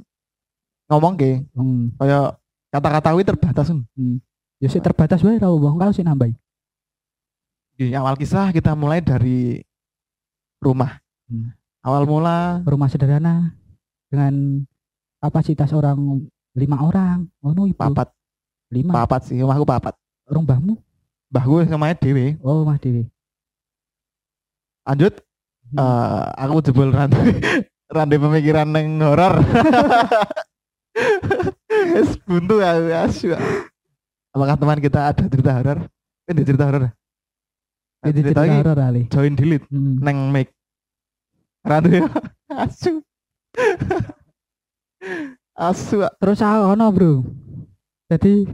[0.87, 1.41] ngomong ke.
[1.57, 1.91] Hmm.
[1.97, 2.37] Kayak
[2.69, 3.73] kata-kata kuwi terbatas.
[3.73, 4.21] Hmm.
[4.61, 6.33] Ya sih terbatas wae ra wong kalau sih nambahi.
[7.77, 9.61] Di awal kisah kita mulai dari
[10.61, 10.97] rumah.
[11.29, 11.53] Hmm.
[11.87, 13.55] Awal mula Rumah sederhana
[14.11, 14.63] dengan
[15.23, 17.31] kapasitas orang lima orang.
[17.39, 17.79] Oh no ibu.
[17.79, 18.11] papat,
[18.67, 18.91] Lima.
[18.91, 19.95] papat sih, rumahku papat.
[20.27, 20.75] Orang mbahmu.
[21.31, 22.35] Mbah gue namanya Dewi.
[22.43, 23.07] Oh mah dewi.
[24.83, 25.19] Lanjut,
[25.67, 25.83] Hmm.
[25.83, 27.19] eh, aku jebol rantai
[27.95, 29.35] rantai pemikiran neng horor.
[31.97, 33.35] Es buntu aku asu.
[34.31, 35.79] Apakah teman kita ada cerita horor?
[36.25, 36.83] Ini cerita horor.
[38.01, 39.01] Itu cerita cerita horor kali.
[39.11, 39.99] join delete Hmm.
[39.99, 40.31] neng
[41.67, 41.69] mic.
[41.69, 41.99] Rantai
[42.55, 42.93] asu.
[45.53, 45.95] asu.
[46.17, 47.13] Terus aku ono bro.
[48.07, 48.47] Jadi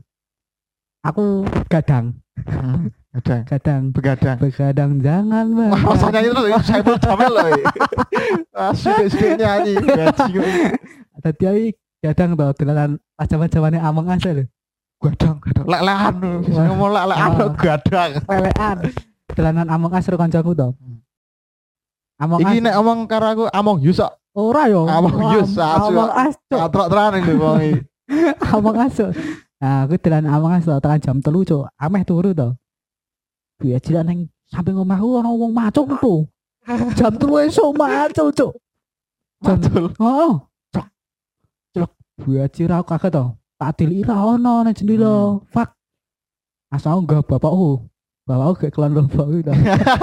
[1.01, 2.17] aku gadang,
[2.49, 4.37] Hmm, Gadang, gadang, begadang.
[4.41, 5.93] begadang jangan Wah, begadang.
[5.93, 7.45] rasanya itu saya pun jamel loh.
[8.51, 9.77] Asu sedikit nyanyi.
[11.21, 11.61] Tadi aku
[12.01, 14.43] gadang tau dolanan pas zaman-zamane Among Us lho.
[14.97, 15.65] Gadang, gadang.
[15.69, 16.13] Lek-lekan.
[16.41, 17.53] Bisa ngomong lek-lekan Ah.
[17.53, 18.11] gadang.
[18.25, 18.77] Pelean.
[19.29, 20.67] Dolanan Among karo kancaku to.
[22.13, 22.23] Hmm.
[22.29, 24.11] Among Iki nek omong karo aku among sok.
[24.33, 24.85] ora yo.
[24.89, 25.93] Among Us, asu.
[25.93, 26.35] Among Us.
[26.49, 26.59] Cuk.
[26.59, 27.77] Katrok tenan iki wong iki.
[28.53, 28.97] Among Us.
[29.61, 31.63] Nah, aku dolanan Among Us tekan jam 3 cuk.
[31.77, 32.49] Ameh turu to.
[33.61, 36.13] Biar cilik nang samping omahku ana wong macul to.
[36.97, 38.51] Jam 3 esuk macul cuk.
[39.45, 39.57] Jam.
[40.01, 40.49] Oh.
[40.73, 40.87] Cok.
[41.77, 41.89] Cok.
[42.25, 43.25] Buaci ra aku kaget to.
[43.57, 45.39] Tak tiliki ra ono nang jendela.
[45.53, 45.69] Fuck.
[46.73, 47.85] Asal enggak bapakku.
[48.23, 49.51] Bapakku gak kelan lomba gitu.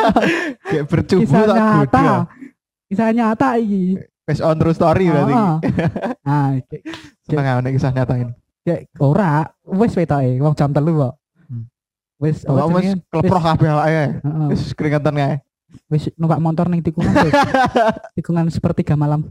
[0.69, 2.03] Kayak bercubu Kisah tak nyata.
[2.87, 3.97] Kisah nyata iki.
[4.23, 5.33] Based on true story berarti.
[5.33, 5.57] Ah.
[6.31, 6.83] Nah, kayak,
[7.27, 8.33] Seneng nek kisah nyata ini.
[8.61, 11.15] kayak ora wis wetoke wong jam 3 kok.
[11.49, 11.65] Hmm.
[12.21, 13.03] Wis Oh, apa wis jenenge?
[13.09, 14.05] kleproh kabeh awake.
[14.53, 15.37] Wis keringetan kae.
[15.89, 17.11] Wis numpak motor ning tikungan
[18.15, 19.27] tikungan sepertiga malam.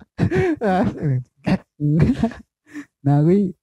[2.99, 3.54] nah, kuwi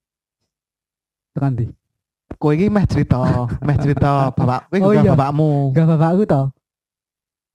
[1.33, 1.67] tekan di.
[2.37, 5.17] Kowe iki meh cerita, meh cerita bapak, kowe Oh, iya.
[5.17, 5.73] bapakmu.
[5.73, 6.43] Gak bapakku to.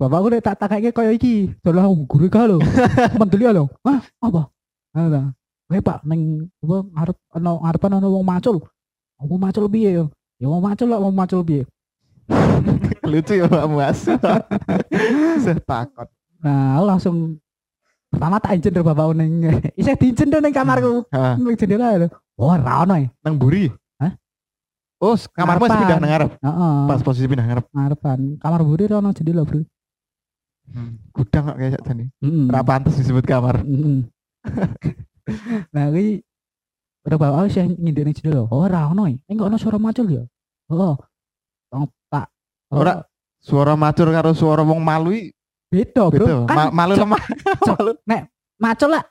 [0.02, 2.58] Bapakku nek tak takake koyo iki, dolah guru ka lho.
[3.22, 3.70] Mendeli lho.
[3.86, 4.50] Hah, apa?
[4.98, 5.30] Ada.
[5.70, 8.58] Kowe Pak ning apa ngarep ana ngarepan ana wong macul.
[9.22, 10.06] Wong macul piye yo?
[10.42, 11.64] Ya wong macul lah wong macul piye.
[13.12, 14.18] Lucu ya bapakmu asu.
[15.46, 16.10] Saya takut.
[16.42, 17.38] Nah, langsung
[18.10, 19.32] pertama tak izin dari bapakku ning
[19.80, 21.06] isih diizin deh ning kamarku.
[21.14, 22.10] Ha, Ning jendela lho.
[22.42, 23.06] Oh, ono ya.
[23.22, 23.70] nang buri.
[25.02, 25.82] Oh, wis Ngarepan.
[25.82, 26.30] pindah nang ngarep.
[26.38, 26.76] Heeh.
[26.86, 27.66] Pas posisi pindah ngarep.
[27.68, 28.20] ngarepan.
[28.38, 29.66] Kamar buri ora ono jendela, Bro.
[31.12, 32.06] Gudang kok kayak tadi.
[32.22, 32.46] Heeh.
[32.48, 33.66] Ora pantes disebut kamar.
[33.66, 34.06] Mm.
[35.74, 36.22] nah, kuwi
[37.02, 38.46] udah bawa sih ngindik ning jendela.
[38.46, 39.10] Oh, ora ono.
[39.10, 40.24] Enggak ono suara macul ya.
[40.70, 40.96] Oh.
[41.68, 42.30] Tong tak.
[42.70, 43.02] Oh, Ora.
[43.42, 45.34] Suara macur karo suara wong malu i
[45.66, 46.24] beda, Bro.
[46.24, 46.38] beda.
[46.46, 47.22] Kan Ma- malu lemah.
[47.74, 47.92] Malu.
[48.56, 49.04] macul lah.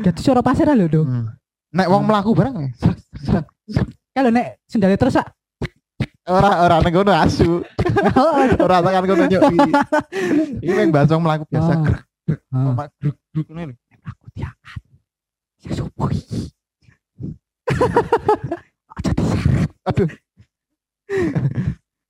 [0.00, 1.04] Jadi suara pasir lho, Do.
[1.04, 1.28] Hmm.
[1.70, 2.08] Nek wong Hmm.
[2.08, 2.56] mlaku bareng
[3.20, 3.44] srek.
[4.12, 5.26] Kalau nek sendalnya terus ah.
[6.22, 7.64] ora ora nang kono asu.
[8.64, 9.70] Ora tekan kono nyuk iki.
[10.64, 11.72] Iki ning basong mlaku biasa.
[11.82, 12.00] Grek,
[12.54, 12.72] Ah.
[12.78, 13.74] Mak gruk gruk ngene.
[14.06, 14.80] Aku diangkat.
[15.62, 16.52] Ya sopo iki?
[18.92, 19.68] Aja diseret.
[19.82, 20.08] Aduh,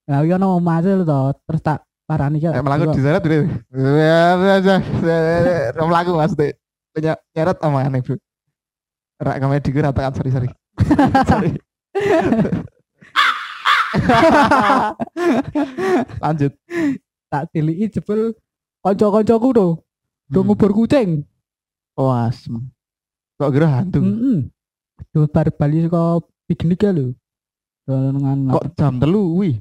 [0.03, 2.53] Nah, iki ono macul to, terus tak parani ya.
[2.53, 3.23] nek mlaku diseret.
[3.25, 4.77] Ya.
[5.73, 6.53] Ora mlaku maksudnya.
[6.93, 8.21] Punya nyeret omongane, Bro.
[9.17, 10.49] Ora komedi ku ora tekan sorry sorry.
[11.25, 11.51] Sorry.
[16.22, 16.52] Lanjut.
[17.33, 18.37] tak tiliki jebul
[18.85, 19.68] kanca-kancaku to.
[20.28, 20.46] Do Hmm.
[20.48, 21.24] ngubur kucing.
[21.96, 22.68] Oh asem.
[23.40, 24.00] Kok kira hantu?
[24.05, 24.38] Heeh.
[25.12, 27.16] Do bar bali saka piknik ya lho.
[27.88, 29.57] Dengan Kok jam telu wih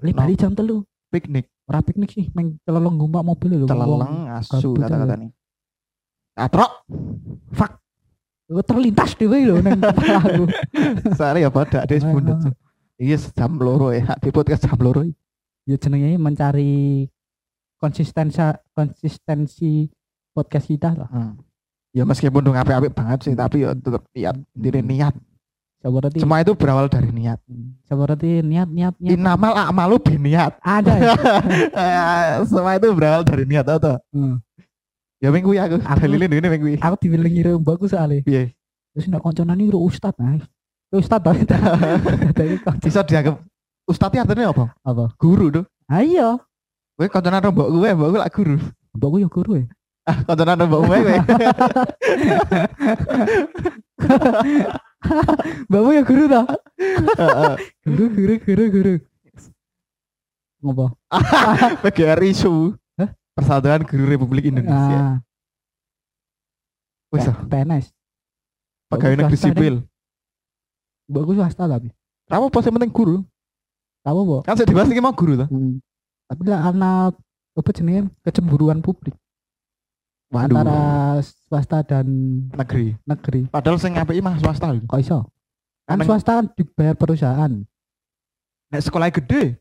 [0.00, 0.80] li bali jam telu.
[1.12, 3.66] piknik Ora piknik sih, meng celeleng ngumpak mobil lho.
[3.70, 5.30] celeleng asu kata-kata nih.
[6.34, 6.72] Atrok.
[8.50, 10.44] Iku terlintas dhewe lho nang kepalaku.
[11.18, 12.50] Sare ya pada des bundet.
[12.98, 15.06] Iki jam loro ya, di podcast jam loro.
[15.64, 17.06] Ya jenenge mencari
[17.78, 18.42] konsistensi
[18.74, 19.86] konsistensi
[20.34, 21.08] podcast kita lah.
[21.08, 21.38] Hmm.
[21.94, 25.14] Ya meskipun dong apik-apik banget sih, tapi ya tetap niat, intinya niat.
[25.80, 27.38] Seperti Semua itu berawal dari niat.
[27.86, 30.58] seperti niat niat niat Inamal a'malu biniat.
[30.60, 31.14] ada ya.
[32.44, 34.42] Semua itu berawal dari niat atau Hmm.
[35.20, 35.76] Ya minggu ya aku.
[35.84, 36.66] Aku- Dalilin ini minggu.
[36.80, 38.24] Aku dibilang ngira mbakku soalnya.
[38.24, 38.56] Piye?
[38.96, 40.40] Terus nek koncone iki ustad nah.
[40.90, 41.30] Ustad ta.
[42.34, 43.36] Dadi kanca Bisa dianggap
[43.86, 44.64] ustadz artinya apa?
[44.82, 45.04] apa?
[45.20, 45.64] Guru tuh.
[45.86, 46.40] Ayo.
[46.96, 48.56] Kowe kancanan karo mbok gue, mbok gue lak guru.
[48.96, 49.64] Mbakku ya guru ya.
[50.08, 51.14] Ah, kancanan karo mbok gue kowe.
[55.68, 56.40] Mbakmu ya guru ta?
[57.86, 58.94] Guru guru guru guru.
[60.60, 60.86] Ngopo?
[61.84, 62.76] PGRI isu.
[63.40, 64.98] Persatuan Guru Republik Indonesia.
[65.00, 65.16] Ah,
[67.10, 67.90] Wis ah, PNS.
[68.86, 69.74] pegawai negeri swasta, sipil.
[71.08, 71.88] Mbakku swasta tapi.
[72.28, 73.16] Kamu pos yang penting guru.
[74.02, 74.42] Tahu kok.
[74.46, 75.48] Kan saya dibahas iki mau guru tuh.
[75.48, 75.78] Hmm.
[76.30, 77.18] Tapi lah anak
[77.50, 79.12] apa jenenge kecemburuan publik
[80.30, 80.54] Waduh.
[80.54, 80.78] antara
[81.50, 82.06] swasta dan
[82.54, 82.94] negeri.
[83.02, 83.40] negeri.
[83.50, 84.70] Padahal saya ngapei mah swasta.
[84.70, 85.26] Kok iso?
[85.86, 87.52] Kan Emang- swasta kan dibayar perusahaan.
[88.70, 89.58] Nek sekolah gede,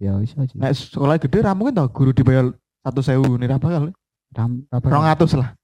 [0.00, 0.56] Ya iso sih.
[0.56, 2.48] nek sekolah gede ra mungkin tau guru dibayar
[2.84, 3.90] satu sewu nih apa kali?
[4.84, 5.54] Rong atus lah.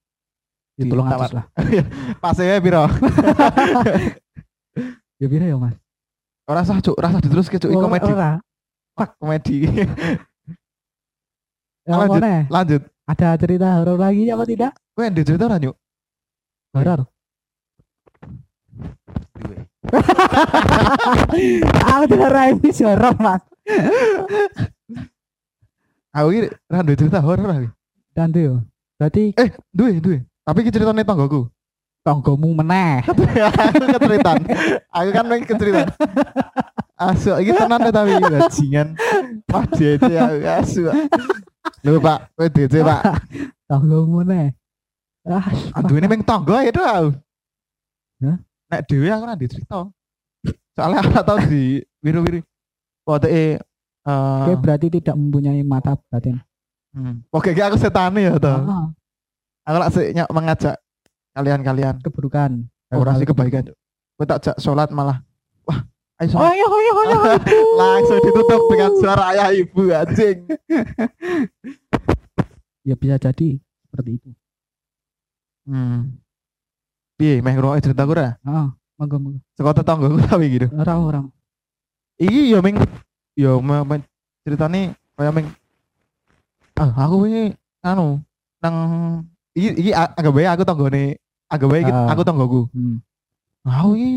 [0.74, 1.44] Ya, tolong atus lah.
[2.22, 2.85] Pas ya piro?
[5.22, 5.79] Ya pira ya mas?
[6.50, 8.11] Ora sah cuk, ora sah diterus ke cuk Oh, komedi.
[8.11, 8.42] ora.
[9.22, 9.70] Komedi.
[11.87, 12.18] Ya, Lanjut.
[12.50, 12.83] Lanjut.
[13.07, 14.74] Ada cerita horor lagi apa tidak?
[14.98, 15.79] Kowe ndek cerita ora nyuk?
[16.74, 17.07] Horor.
[21.94, 23.42] Aku tidak raih horor mas.
[26.14, 27.68] Aku iki ra cerita horor aku.
[28.14, 28.62] Dan yo.
[28.94, 30.22] berarti Eh, duwe, duwe.
[30.46, 31.50] Tapi iki ceritane tanggoku.
[32.05, 33.00] tonggomu meneh.
[33.09, 34.44] aku keceritaan.
[34.92, 35.88] Aku kan lagi keceritaan.
[37.00, 38.92] Asu, iki tenan tapi bajingan.
[39.48, 40.83] Wah, DC aku asu.
[41.81, 43.00] Lho, Pak, kowe DC, Pak.
[43.72, 44.53] Tonggomu meneh.
[45.24, 45.48] Ah,
[45.81, 47.11] Aduh, ini meng tanggo ya tuh aku.
[48.20, 48.37] Hah?
[48.68, 49.88] Nek dhewe aku nanti cerita.
[50.77, 52.44] Soalnya aku tau di wiru-wiru.
[53.09, 53.57] Waktu
[54.04, 56.36] eh Oke, berarti tidak mempunyai mata batin.
[56.92, 57.24] hmm.
[57.32, 58.52] Oke, aku setane ya toh.
[58.52, 58.86] Ah,
[59.64, 60.76] Aku lak mengajak
[61.32, 62.68] kalian-kalian keburukan.
[62.92, 63.72] ora sih kebaikan.
[64.14, 65.24] Kowe tak jak salat malah.
[65.66, 65.82] Wah,
[66.22, 67.18] ayo iya, oh iya, oh iya.
[67.74, 70.38] Langsung ditutup dengan suara ayah ibu anjing.
[72.84, 73.56] Ya bisa jadi
[73.88, 74.30] seperti itu.
[75.64, 76.20] Hmm.
[77.16, 78.36] Piye, meh ngrungokne cerita ora?
[78.44, 79.40] Ah, monggo monggo.
[79.56, 80.68] Saka tetanggaku tapi gitu.
[80.76, 81.26] Orang orang.
[82.20, 82.76] Iki yo ming
[83.35, 83.97] yo me, me,
[84.42, 85.47] ceritane kaya ming
[86.75, 88.18] ah aku wingi anu
[88.59, 88.77] nang
[89.55, 91.05] iki iki a- anggap bae aku tanggane
[91.51, 92.11] anggap bae iki Ah.
[92.11, 92.61] aku tanggaku.
[92.75, 92.97] Hmm.
[93.64, 94.11] Aku iki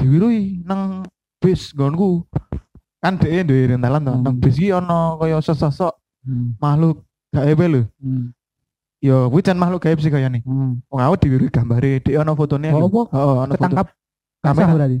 [0.00, 1.04] diwirui nang
[1.40, 2.24] bis nggonku.
[3.04, 4.12] Kan dhek duwe rentalan to.
[4.16, 4.24] Hmm.
[4.24, 5.92] Nang bis iki ana kaya sosok
[6.24, 6.56] Hmm.
[6.56, 7.04] makhluk
[7.36, 7.82] gaib lho.
[8.00, 8.32] Hmm.
[9.04, 10.40] Yo kuwi jan makhluk gaib sih kayane.
[10.40, 10.80] Hmm.
[10.88, 12.72] Wong aku diwirui gambare dhek ana fotone.
[12.72, 12.88] Oh,
[13.44, 13.52] ana foto.
[13.60, 13.86] Ketangkap
[14.40, 14.72] Kamera.
[14.72, 14.98] berarti.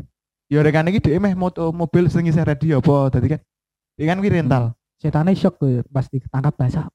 [0.54, 3.40] Ya rekan iki dhek meh moto mobil sing isih radio apa dadi kan.
[3.98, 4.64] Iki kan kuwi rental.
[5.02, 6.86] Setannya shock tuh pasti ketangkap basah.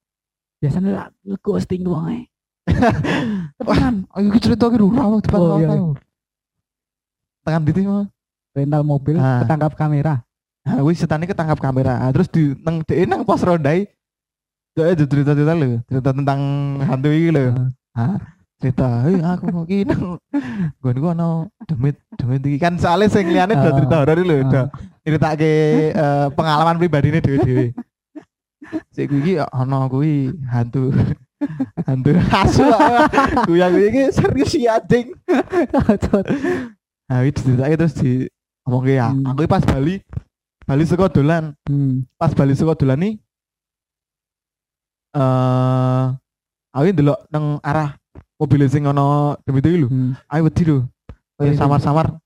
[0.63, 1.06] Biasanya lah
[1.43, 2.24] ghosting aja.
[3.60, 4.08] Temenan.
[4.15, 5.91] Ayo iki cerita iki lho, ora depan Oh, iya, kau.
[7.43, 8.08] Tekan di mah.
[8.50, 9.43] rental mobil Ah.
[9.45, 10.13] ketangkap kamera.
[10.65, 12.00] Nah, wis setane ketangkap kamera.
[12.02, 13.88] Ah, terus di nang dhek nang pos rondai.
[14.76, 16.39] Dhek cerita-cerita lho, cerita tentang
[16.82, 17.56] hantu iki lho.
[17.91, 20.19] Ah, cerita, "Hei, aku iki nang
[20.84, 21.28] gon gua ana
[21.63, 23.78] demit demit iki kan soalnya sing liyane udah Ah.
[23.80, 24.24] cerita horor Ah.
[24.43, 24.65] udah
[25.08, 25.52] nyeritake
[25.95, 27.72] eh, pengalaman pribadine dhewe-dhewe.
[28.91, 30.91] Sik kuwi iki ana kuwi hantu.
[31.88, 32.67] hantu asu.
[33.48, 35.15] Kuwi aku iki serius ya anjing.
[37.10, 38.28] Nah, itu ceritanya terus di
[38.67, 39.26] ngomong ya, Hmm.
[39.26, 39.98] aku pas Bali,
[40.62, 42.06] Bali saka dolan, hmm.
[42.22, 43.13] pas Bali saka dolan nih,
[45.17, 46.04] eh,
[46.69, 47.98] aku ini delok nang arah
[48.39, 50.12] mobil sing ono demi itu lho, hmm.
[50.25, 50.78] aku wedi lho,
[51.39, 52.19] Iya, samar-samar,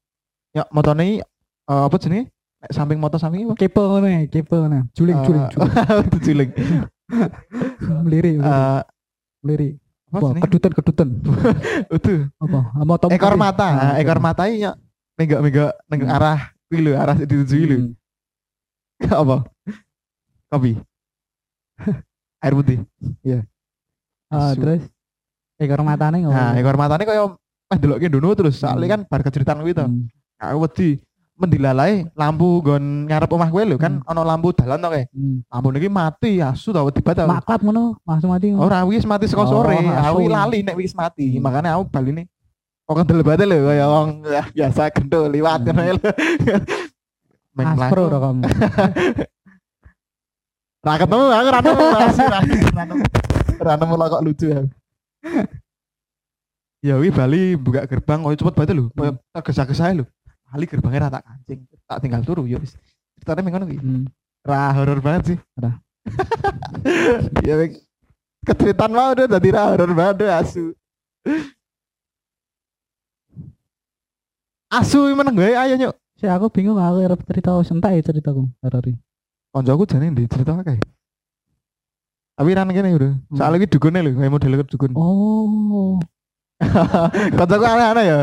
[0.54, 2.30] ya motone eh, apa jenis,
[2.69, 3.54] samping motor samping apa?
[3.58, 4.89] Kepo ngono ya, kepo ngono.
[4.93, 5.71] Juling, Eh, juling, juling.
[6.10, 6.49] itu juling.
[8.06, 8.41] Melirik,
[9.41, 9.73] melirik.
[9.78, 11.08] Eh, apa kedutan, kedutan.
[11.97, 12.60] Itu Apa?
[12.73, 13.41] Sama Tom ekor Cruise.
[13.41, 14.71] mata, Ah, Nah, ekor mata ya,
[15.13, 16.13] mega mega neng Hmm.
[16.13, 17.78] arah kuwi lho, arah dituju lho.
[17.78, 17.93] Hmm.
[19.10, 19.36] apa?
[20.49, 20.71] Kopi.
[22.39, 22.80] Air putih.
[24.30, 24.62] Ah, Asu.
[24.62, 24.82] terus
[25.60, 26.34] ekor matanya ngono.
[26.34, 27.24] Nah, ekor matane kaya
[27.70, 28.56] meh delokke ndono terus.
[28.62, 29.86] Soalnya kan bar keceritaan kuwi to.
[29.86, 30.08] Hmm.
[30.42, 31.00] Aku wedi
[31.34, 35.04] mendilalai lampu gon ngarep omah kowe lho kan ana lampu dalan to kae.
[35.13, 35.42] Hmm.
[35.50, 37.26] Lampu niki mati asu to wedi banget.
[37.26, 37.32] aku.
[37.34, 38.48] Maklap ngono, langsung mati.
[38.54, 39.78] Ora wis mati saka Oh, sore.
[39.78, 39.89] asu.
[39.89, 41.38] Aku lali nek wis mati.
[41.38, 41.44] Hmm.
[41.46, 42.30] Makanya aku baline
[42.84, 45.72] kok kendel banget lho kaya wong ya, biasa gendul liwat Hmm.
[45.72, 46.10] ngono lho.
[47.56, 48.42] main Aspro dah kamu.
[50.84, 52.28] Ra ketemu aku ra masih
[53.63, 54.68] ra lah kok lucu ya.
[56.84, 58.92] Ya wi Bali buka gerbang koyo cepet banget lho.
[58.92, 60.04] Koyo tergesa-gesa lho.
[60.52, 61.64] Bali gerbangnya rata kancing.
[61.88, 62.76] Tak tinggal turu ya wis.
[63.16, 63.80] Ceritanya ming ngono kuwi.
[63.80, 64.06] Hmm.
[64.44, 65.38] Ra horor banget sih.
[65.56, 65.72] Ra.
[67.48, 67.80] ya Ming.
[68.44, 70.76] Ketweetan mau udah dadi ra horor banget deh, asu.
[74.68, 75.96] Asu meneng gue ayo nyuk.
[76.20, 79.00] Si aku bingung aku arep cerita sentai ceritaku horor iki.
[79.56, 80.82] Koncoku jane ndi cerita akeh.
[82.34, 83.13] Tapi ran kene udah.
[83.38, 84.91] Soalnya iki dugune lho, kayak model dukun.
[84.98, 86.02] Oh,
[87.38, 88.19] Koncoku aneh-aneh ya.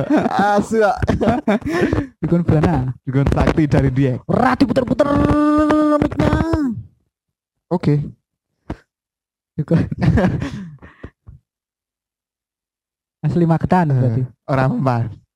[0.56, 0.80] Asu.
[2.24, 2.94] dukun belana.
[3.04, 4.16] Dukun sakti dari dia.
[4.26, 5.08] Ora diputer-puter
[6.00, 6.32] mic-nya.
[7.70, 8.00] Oke.
[9.58, 9.84] Dukun.
[13.20, 14.24] Asli Magetan berarti.
[14.48, 14.80] Orang.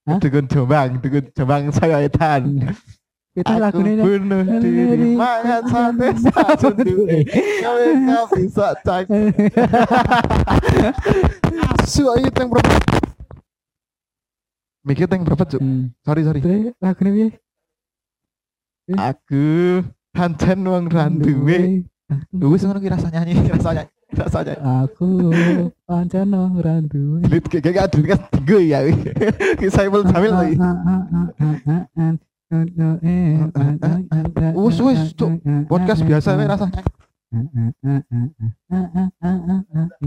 [0.04, 0.18] Hah?
[0.20, 2.72] Dukun Jombang, dukun Jombang saya etan.
[3.34, 7.26] Itu Aku lagunya bunuh diri, mayat sampai satu duit.
[7.66, 9.10] Kau kau bisa cek.
[11.82, 12.78] Asu ayo teng berapa?
[14.86, 15.58] Mikir teng berapa cuk?
[15.58, 15.90] Hmm.
[16.06, 16.40] Sorry sorry.
[16.46, 17.28] Terus lagunya piye?
[18.94, 19.46] Aku
[20.14, 21.82] pancen wong randuwe.
[22.30, 24.62] Wis ngono ki rasa nyanyi, rasa nyanyi, rasa nyanyi.
[24.62, 25.10] Aku
[25.90, 27.18] pancen wong randu.
[27.26, 28.78] Lit kayak kayak aduh kan tiga ya.
[29.58, 30.54] Ki Saiful Jamil lagi.
[34.54, 35.32] Wus, wus, Cuk.
[35.66, 36.70] Podcast biasa we rasa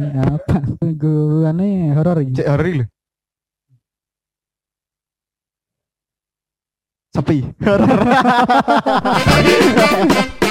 [0.08, 0.56] apa
[0.96, 2.86] gue horor Cek lho.
[7.12, 7.38] Sepi.
[7.60, 7.90] Horor.